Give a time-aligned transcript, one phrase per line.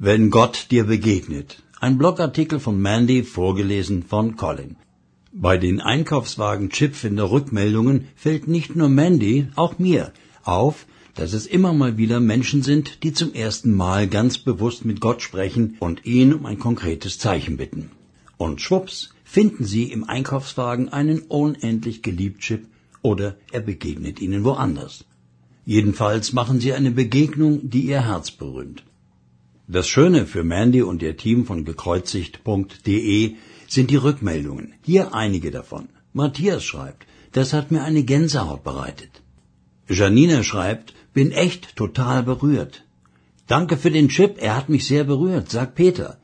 [0.00, 1.60] Wenn Gott dir begegnet.
[1.80, 4.76] Ein Blogartikel von Mandy, vorgelesen von Colin.
[5.32, 10.12] Bei den Einkaufswagen-Chipfinder-Rückmeldungen fällt nicht nur Mandy, auch mir
[10.44, 15.00] auf, dass es immer mal wieder Menschen sind, die zum ersten Mal ganz bewusst mit
[15.00, 17.90] Gott sprechen und ihn um ein konkretes Zeichen bitten.
[18.36, 22.68] Und schwupps, finden sie im Einkaufswagen einen unendlich geliebt Chip
[23.02, 25.06] oder er begegnet ihnen woanders.
[25.64, 28.84] Jedenfalls machen sie eine Begegnung, die ihr Herz berühmt.
[29.70, 33.34] Das Schöne für Mandy und ihr Team von gekreuzigt.de
[33.68, 34.72] sind die Rückmeldungen.
[34.82, 35.90] Hier einige davon.
[36.14, 39.20] Matthias schreibt, das hat mir eine Gänsehaut bereitet.
[39.86, 42.84] Janine schreibt, bin echt total berührt.
[43.46, 46.18] Danke für den Chip, er hat mich sehr berührt, sagt Peter.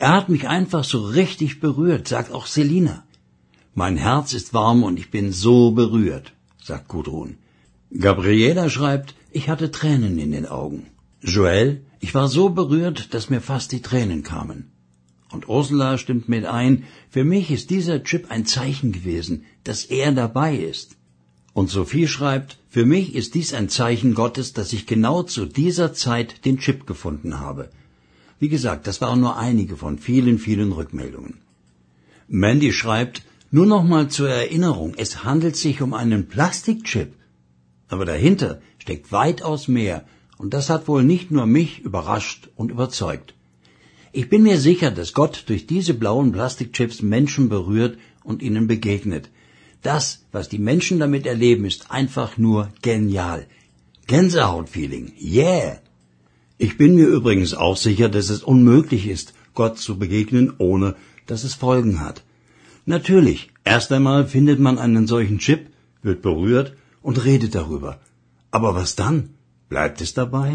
[0.00, 3.04] Er hat mich einfach so richtig berührt, sagt auch Selina.
[3.74, 7.36] Mein Herz ist warm und ich bin so berührt, sagt Gudrun.
[7.96, 10.91] Gabriela schreibt, ich hatte Tränen in den Augen.
[11.24, 14.72] Joel, ich war so berührt, dass mir fast die Tränen kamen.
[15.30, 20.10] Und Ursula stimmt mit ein, für mich ist dieser Chip ein Zeichen gewesen, dass er
[20.12, 20.96] dabei ist.
[21.54, 25.94] Und Sophie schreibt, für mich ist dies ein Zeichen Gottes, dass ich genau zu dieser
[25.94, 27.70] Zeit den Chip gefunden habe.
[28.40, 31.38] Wie gesagt, das waren nur einige von vielen, vielen Rückmeldungen.
[32.26, 37.12] Mandy schreibt, nur noch mal zur Erinnerung, es handelt sich um einen Plastikchip.
[37.88, 40.04] Aber dahinter steckt weitaus mehr,
[40.42, 43.34] und das hat wohl nicht nur mich überrascht und überzeugt.
[44.10, 49.30] Ich bin mir sicher, dass Gott durch diese blauen Plastikchips Menschen berührt und ihnen begegnet.
[49.82, 53.46] Das, was die Menschen damit erleben, ist einfach nur genial.
[54.08, 55.12] Gänsehautfeeling.
[55.20, 55.78] Yeah!
[56.58, 60.96] Ich bin mir übrigens auch sicher, dass es unmöglich ist, Gott zu begegnen, ohne
[61.28, 62.24] dass es Folgen hat.
[62.84, 65.68] Natürlich, erst einmal findet man einen solchen Chip,
[66.02, 68.00] wird berührt und redet darüber.
[68.50, 69.30] Aber was dann?
[69.72, 70.48] Bleibt es dabei?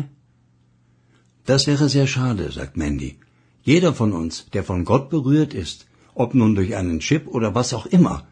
[1.49, 3.11] Das wäre sehr schade, sagt Mandy.
[3.63, 7.73] Jeder von uns, der von Gott berührt ist, ob nun durch einen Chip oder was
[7.77, 8.27] auch immer,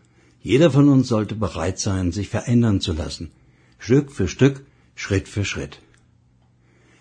[0.52, 3.32] jeder von uns sollte bereit sein, sich verändern zu lassen.
[3.80, 4.64] Stück für Stück,
[4.94, 5.82] Schritt für Schritt.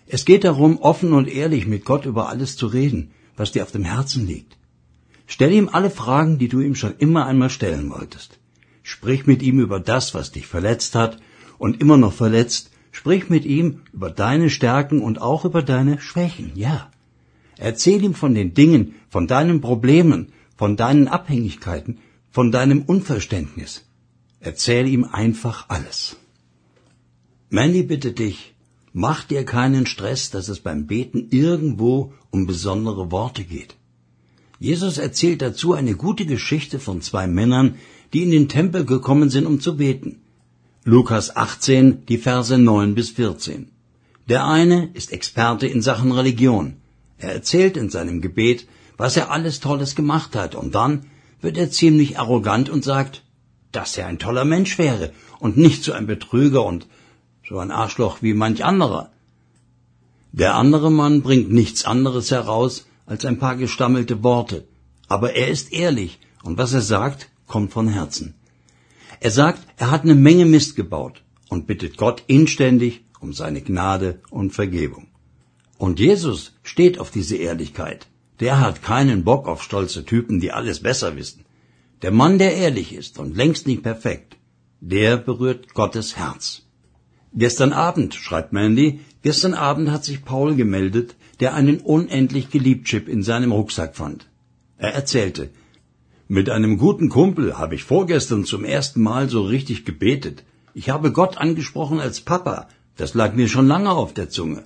[0.07, 3.75] Es geht darum, offen und ehrlich mit Gott über alles zu reden, was dir auf
[3.77, 4.57] dem Herzen liegt.
[5.27, 8.39] Stell ihm alle Fragen, die du ihm schon immer einmal stellen wolltest.
[8.81, 11.19] Sprich mit ihm über das, was dich verletzt hat
[11.59, 16.51] und immer noch verletzt, Sprich mit ihm über deine Stärken und auch über deine Schwächen,
[16.55, 16.89] ja.
[17.57, 20.21] Erzähl ihm von den Dingen, von deinen Problemen,
[20.55, 21.97] von deinen Abhängigkeiten,
[22.31, 23.83] von deinem Unverständnis.
[24.39, 26.15] Erzähl ihm einfach alles.
[27.49, 28.55] Mandy bittet dich,
[28.93, 33.75] mach dir keinen Stress, dass es beim Beten irgendwo um besondere Worte geht.
[34.57, 37.75] Jesus erzählt dazu eine gute Geschichte von zwei Männern,
[38.13, 40.21] die in den Tempel gekommen sind, um zu beten.
[40.87, 43.71] Lukas 18, die Verse 9 bis 14.
[44.29, 46.75] Der eine ist Experte in Sachen Religion.
[47.17, 51.07] Er erzählt in seinem Gebet, was er alles Tolles gemacht hat, und dann
[51.41, 53.23] wird er ziemlich arrogant und sagt,
[53.71, 56.85] dass er ein toller Mensch wäre und nicht so ein Betrüger und
[57.49, 59.09] so ein Arschloch wie manch anderer.
[60.33, 64.67] Der andere Mann bringt nichts anderes heraus als ein paar gestammelte Worte,
[65.07, 68.35] aber er ist ehrlich und was er sagt, kommt von Herzen.
[69.19, 74.21] Er sagt, er hat eine Menge Mist gebaut und bittet Gott inständig um seine Gnade
[74.29, 75.07] und Vergebung.
[75.77, 78.07] Und Jesus steht auf diese Ehrlichkeit.
[78.39, 81.45] Der hat keinen Bock auf stolze Typen, die alles besser wissen.
[82.01, 84.37] Der Mann, der ehrlich ist und längst nicht perfekt,
[84.81, 86.63] der berührt Gottes Herz.
[87.33, 93.09] Gestern Abend, schreibt Mandy, gestern Abend hat sich Paul gemeldet, der einen unendlich geliebt Chip
[93.09, 94.27] in seinem Rucksack fand.
[94.77, 95.49] Er erzählte,
[96.27, 100.43] mit einem guten Kumpel habe ich vorgestern zum ersten Mal so richtig gebetet.
[100.73, 102.67] Ich habe Gott angesprochen als Papa.
[102.97, 104.63] Das lag mir schon lange auf der Zunge.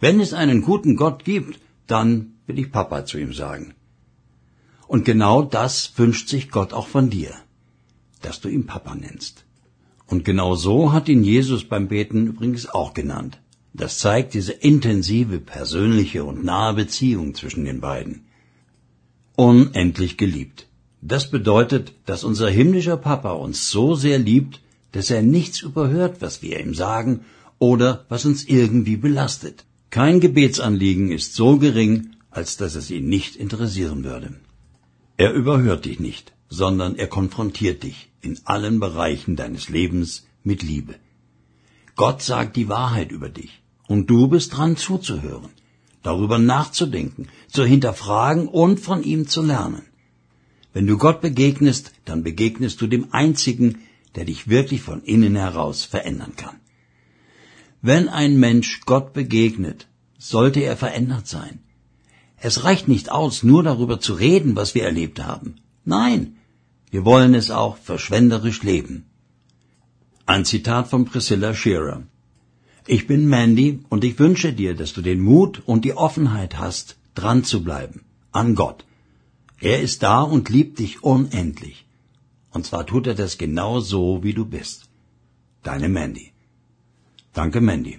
[0.00, 3.74] Wenn es einen guten Gott gibt, dann will ich Papa zu ihm sagen.
[4.86, 7.32] Und genau das wünscht sich Gott auch von dir,
[8.20, 9.44] dass du ihn Papa nennst.
[10.06, 13.40] Und genau so hat ihn Jesus beim Beten übrigens auch genannt.
[13.72, 18.26] Das zeigt diese intensive, persönliche und nahe Beziehung zwischen den beiden.
[19.36, 20.67] Unendlich geliebt.
[21.00, 24.60] Das bedeutet, dass unser himmlischer Papa uns so sehr liebt,
[24.92, 27.24] dass er nichts überhört, was wir ihm sagen
[27.58, 29.64] oder was uns irgendwie belastet.
[29.90, 34.34] Kein Gebetsanliegen ist so gering, als dass es ihn nicht interessieren würde.
[35.16, 40.96] Er überhört dich nicht, sondern er konfrontiert dich in allen Bereichen deines Lebens mit Liebe.
[41.96, 45.50] Gott sagt die Wahrheit über dich und du bist dran zuzuhören,
[46.02, 49.82] darüber nachzudenken, zu hinterfragen und von ihm zu lernen.
[50.78, 53.78] Wenn du Gott begegnest, dann begegnest du dem Einzigen,
[54.14, 56.60] der dich wirklich von innen heraus verändern kann.
[57.82, 59.88] Wenn ein Mensch Gott begegnet,
[60.18, 61.58] sollte er verändert sein.
[62.36, 65.56] Es reicht nicht aus, nur darüber zu reden, was wir erlebt haben.
[65.84, 66.36] Nein,
[66.92, 68.96] wir wollen es auch verschwenderisch leben.
[70.26, 72.02] Ein Zitat von Priscilla Shearer.
[72.86, 76.98] Ich bin Mandy und ich wünsche dir, dass du den Mut und die Offenheit hast,
[77.16, 78.04] dran zu bleiben.
[78.30, 78.84] An Gott.
[79.60, 81.86] Er ist da und liebt dich unendlich.
[82.50, 84.88] Und zwar tut er das genau so, wie du bist.
[85.62, 86.32] Deine Mandy.
[87.32, 87.98] Danke, Mandy.